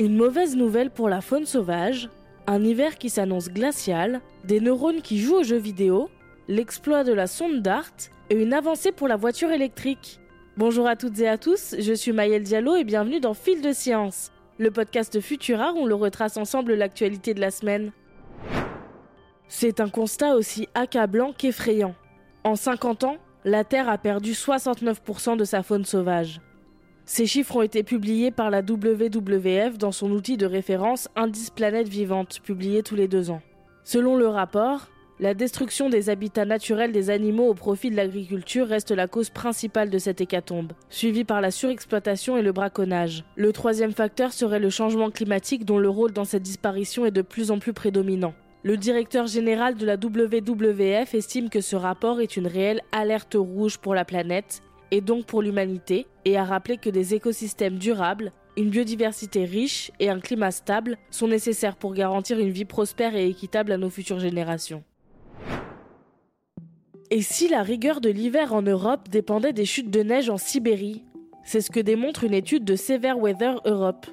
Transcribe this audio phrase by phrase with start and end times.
[0.00, 2.08] Une mauvaise nouvelle pour la faune sauvage,
[2.48, 6.10] un hiver qui s'annonce glacial, des neurones qui jouent aux jeux vidéo,
[6.48, 7.94] l'exploit de la sonde DART
[8.28, 10.18] et une avancée pour la voiture électrique.
[10.56, 13.72] Bonjour à toutes et à tous, je suis Maëlle Diallo et bienvenue dans Fil de
[13.72, 17.92] Science, le podcast Futura où l'on retrace ensemble l'actualité de la semaine.
[19.46, 21.94] C'est un constat aussi accablant qu'effrayant.
[22.42, 26.40] En 50 ans, la Terre a perdu 69% de sa faune sauvage.
[27.06, 31.86] Ces chiffres ont été publiés par la WWF dans son outil de référence Indice Planète
[31.88, 33.42] Vivante, publié tous les deux ans.
[33.82, 34.88] Selon le rapport,
[35.20, 39.90] la destruction des habitats naturels des animaux au profit de l'agriculture reste la cause principale
[39.90, 43.22] de cette hécatombe, suivie par la surexploitation et le braconnage.
[43.36, 47.22] Le troisième facteur serait le changement climatique dont le rôle dans cette disparition est de
[47.22, 48.32] plus en plus prédominant.
[48.62, 53.76] Le directeur général de la WWF estime que ce rapport est une réelle alerte rouge
[53.76, 54.62] pour la planète
[54.94, 60.08] et donc pour l'humanité, et a rappelé que des écosystèmes durables, une biodiversité riche et
[60.08, 64.20] un climat stable sont nécessaires pour garantir une vie prospère et équitable à nos futures
[64.20, 64.84] générations.
[67.10, 71.02] Et si la rigueur de l'hiver en Europe dépendait des chutes de neige en Sibérie?
[71.42, 74.06] C'est ce que démontre une étude de Severe Weather Europe.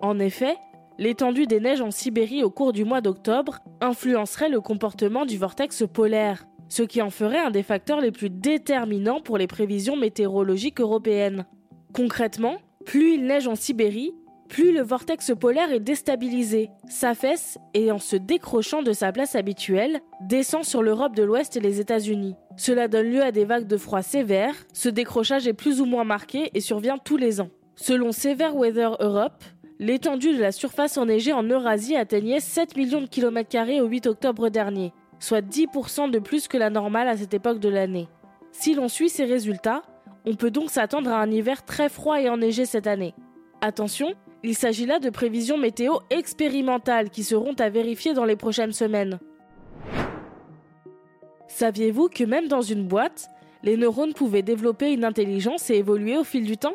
[0.00, 0.56] En effet,
[0.96, 5.84] l'étendue des neiges en Sibérie au cours du mois d'octobre influencerait le comportement du vortex
[5.92, 10.80] polaire, ce qui en ferait un des facteurs les plus déterminants pour les prévisions météorologiques
[10.80, 11.44] européennes.
[11.92, 12.56] Concrètement,
[12.86, 14.14] plus il neige en Sibérie,
[14.48, 20.00] plus le vortex polaire est déstabilisé, s'affaisse et en se décrochant de sa place habituelle,
[20.22, 22.36] descend sur l'Europe de l'Ouest et les États-Unis.
[22.56, 26.04] Cela donne lieu à des vagues de froid sévères, ce décrochage est plus ou moins
[26.04, 27.50] marqué et survient tous les ans.
[27.76, 29.44] Selon Severe Weather Europe,
[29.78, 34.06] l'étendue de la surface enneigée en Eurasie atteignait 7 millions de kilomètres carrés au 8
[34.06, 38.08] octobre dernier, soit 10% de plus que la normale à cette époque de l'année.
[38.50, 39.82] Si l'on suit ces résultats,
[40.26, 43.14] on peut donc s'attendre à un hiver très froid et enneigé cette année.
[43.60, 48.72] Attention, il s'agit là de prévisions météo expérimentales qui seront à vérifier dans les prochaines
[48.72, 49.20] semaines.
[51.46, 53.28] Saviez-vous que même dans une boîte,
[53.62, 56.74] les neurones pouvaient développer une intelligence et évoluer au fil du temps?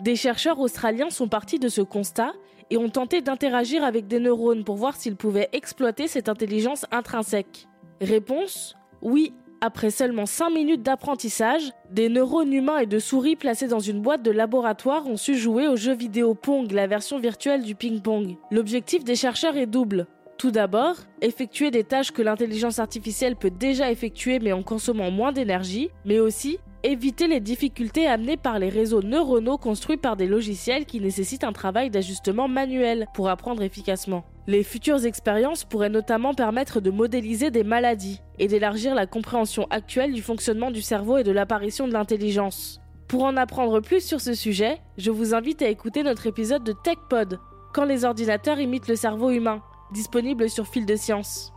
[0.00, 2.32] Des chercheurs australiens sont partis de ce constat
[2.70, 7.68] et ont tenté d'interagir avec des neurones pour voir s'ils pouvaient exploiter cette intelligence intrinsèque.
[8.02, 9.32] Réponse Oui.
[9.60, 14.24] Après seulement 5 minutes d'apprentissage, des neurones humains et de souris placés dans une boîte
[14.24, 18.36] de laboratoire ont su jouer au jeu vidéo Pong, la version virtuelle du ping-pong.
[18.50, 20.08] L'objectif des chercheurs est double.
[20.36, 25.30] Tout d'abord, effectuer des tâches que l'intelligence artificielle peut déjà effectuer mais en consommant moins
[25.30, 30.86] d'énergie, mais aussi éviter les difficultés amenées par les réseaux neuronaux construits par des logiciels
[30.86, 34.24] qui nécessitent un travail d'ajustement manuel pour apprendre efficacement.
[34.46, 40.12] Les futures expériences pourraient notamment permettre de modéliser des maladies et d'élargir la compréhension actuelle
[40.12, 42.80] du fonctionnement du cerveau et de l'apparition de l'intelligence.
[43.06, 46.74] Pour en apprendre plus sur ce sujet, je vous invite à écouter notre épisode de
[46.82, 47.38] TechPod,
[47.72, 51.52] quand les ordinateurs imitent le cerveau humain, disponible sur Fil de Science.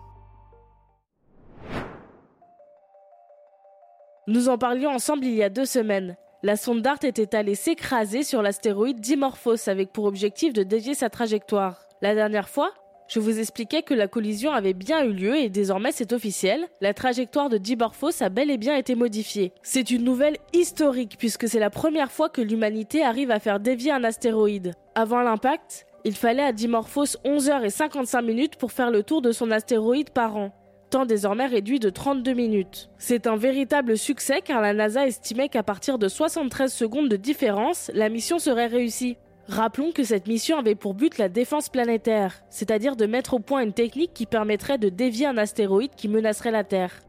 [4.27, 6.17] Nous en parlions ensemble il y a deux semaines.
[6.41, 11.11] La sonde DART était allée s'écraser sur l'astéroïde Dimorphos avec pour objectif de dévier sa
[11.11, 11.87] trajectoire.
[12.01, 12.71] La dernière fois,
[13.07, 16.95] je vous expliquais que la collision avait bien eu lieu et désormais c'est officiel, la
[16.95, 19.53] trajectoire de Dimorphos a bel et bien été modifiée.
[19.61, 23.91] C'est une nouvelle historique puisque c'est la première fois que l'humanité arrive à faire dévier
[23.91, 24.73] un astéroïde.
[24.95, 30.09] Avant l'impact, il fallait à Dimorphos 11h55 minutes pour faire le tour de son astéroïde
[30.09, 30.51] par an
[30.89, 32.89] temps désormais réduit de 32 minutes.
[32.97, 37.91] C'est un véritable succès car la NASA estimait qu'à partir de 73 secondes de différence,
[37.93, 39.17] la mission serait réussie.
[39.47, 43.61] Rappelons que cette mission avait pour but la défense planétaire, c'est-à-dire de mettre au point
[43.61, 47.01] une technique qui permettrait de dévier un astéroïde qui menacerait la Terre.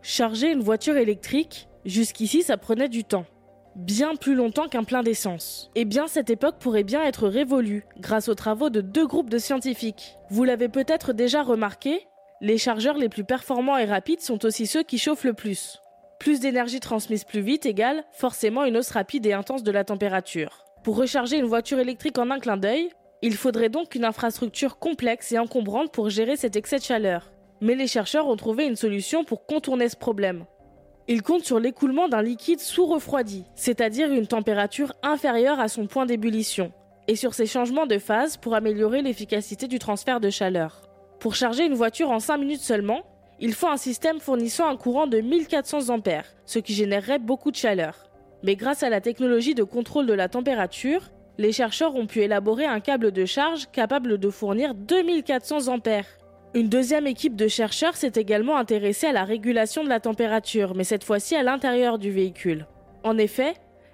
[0.00, 3.26] Charger une voiture électrique, jusqu'ici ça prenait du temps.
[3.76, 5.70] Bien plus longtemps qu'un plein d'essence.
[5.74, 9.36] Eh bien, cette époque pourrait bien être révolue grâce aux travaux de deux groupes de
[9.36, 10.16] scientifiques.
[10.30, 12.06] Vous l'avez peut-être déjà remarqué,
[12.40, 15.82] les chargeurs les plus performants et rapides sont aussi ceux qui chauffent le plus.
[16.18, 20.64] Plus d'énergie transmise plus vite égale forcément une hausse rapide et intense de la température.
[20.82, 22.88] Pour recharger une voiture électrique en un clin d'œil,
[23.20, 27.30] il faudrait donc une infrastructure complexe et encombrante pour gérer cet excès de chaleur.
[27.60, 30.46] Mais les chercheurs ont trouvé une solution pour contourner ce problème.
[31.08, 36.72] Ils comptent sur l'écoulement d'un liquide sous-refroidi, c'est-à-dire une température inférieure à son point d'ébullition,
[37.06, 40.82] et sur ces changements de phase pour améliorer l'efficacité du transfert de chaleur.
[41.20, 43.02] Pour charger une voiture en 5 minutes seulement,
[43.38, 47.56] il faut un système fournissant un courant de 1400 A, ce qui générerait beaucoup de
[47.56, 48.10] chaleur.
[48.42, 52.64] Mais grâce à la technologie de contrôle de la température, les chercheurs ont pu élaborer
[52.64, 56.02] un câble de charge capable de fournir 2400 A.
[56.56, 60.84] Une deuxième équipe de chercheurs s'est également intéressée à la régulation de la température, mais
[60.84, 62.66] cette fois-ci à l'intérieur du véhicule.
[63.04, 63.52] En effet,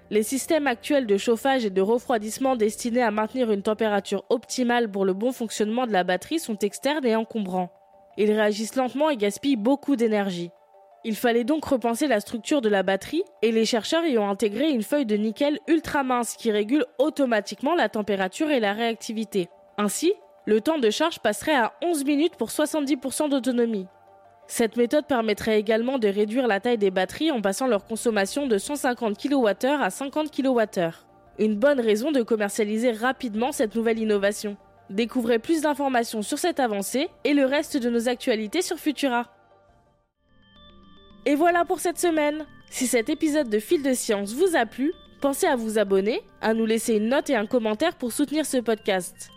[0.09, 5.03] Les systèmes actuels de chauffage et de refroidissement destinés à maintenir une température optimale pour
[5.03, 7.71] le bon fonctionnement de la batterie sont externes et encombrants.
[8.17, 10.51] Ils réagissent lentement et gaspillent beaucoup d'énergie.
[11.03, 14.69] Il fallait donc repenser la structure de la batterie et les chercheurs y ont intégré
[14.69, 19.49] une feuille de nickel ultra mince qui régule automatiquement la température et la réactivité.
[19.77, 20.13] Ainsi,
[20.45, 23.87] le temps de charge passerait à 11 minutes pour 70% d'autonomie.
[24.47, 28.57] Cette méthode permettrait également de réduire la taille des batteries en passant leur consommation de
[28.57, 30.89] 150 kWh à 50 kWh.
[31.39, 34.57] Une bonne raison de commercialiser rapidement cette nouvelle innovation.
[34.89, 39.31] Découvrez plus d'informations sur cette avancée et le reste de nos actualités sur Futura.
[41.25, 42.45] Et voilà pour cette semaine.
[42.69, 44.91] Si cet épisode de Fil de Science vous a plu,
[45.21, 48.57] pensez à vous abonner, à nous laisser une note et un commentaire pour soutenir ce
[48.57, 49.31] podcast.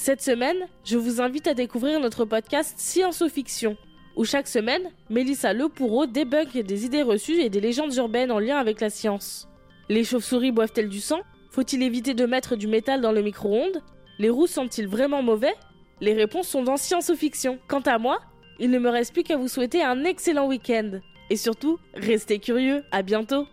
[0.00, 3.76] Cette semaine, je vous invite à découvrir notre podcast Science ou Fiction
[4.14, 8.58] où chaque semaine, Mélissa Lepoureau débunk des idées reçues et des légendes urbaines en lien
[8.58, 9.48] avec la science.
[9.88, 11.18] Les chauves-souris boivent-elles du sang?
[11.50, 13.82] Faut-il éviter de mettre du métal dans le micro-ondes?
[14.20, 15.54] Les roues sont-ils vraiment mauvais?
[16.00, 17.58] Les réponses sont dans Science ou Fiction.
[17.66, 18.20] Quant à moi,
[18.60, 21.00] il ne me reste plus qu'à vous souhaiter un excellent week-end.
[21.28, 23.48] Et surtout, restez curieux, à bientôt